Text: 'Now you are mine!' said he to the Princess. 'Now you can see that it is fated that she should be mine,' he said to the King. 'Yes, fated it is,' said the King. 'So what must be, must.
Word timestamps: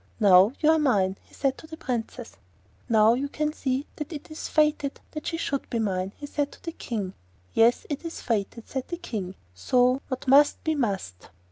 'Now 0.19 0.51
you 0.59 0.71
are 0.71 0.79
mine!' 0.79 1.15
said 1.29 1.53
he 1.53 1.57
to 1.59 1.67
the 1.67 1.77
Princess. 1.77 2.35
'Now 2.89 3.13
you 3.13 3.29
can 3.29 3.53
see 3.53 3.85
that 3.97 4.11
it 4.11 4.31
is 4.31 4.47
fated 4.47 4.99
that 5.11 5.27
she 5.27 5.37
should 5.37 5.69
be 5.69 5.77
mine,' 5.77 6.13
he 6.17 6.25
said 6.25 6.51
to 6.53 6.63
the 6.63 6.71
King. 6.71 7.13
'Yes, 7.53 7.81
fated 7.81 8.57
it 8.57 8.65
is,' 8.65 8.71
said 8.71 8.87
the 8.87 8.97
King. 8.97 9.35
'So 9.53 10.01
what 10.07 10.27
must 10.27 10.63
be, 10.63 10.73
must. 10.73 11.29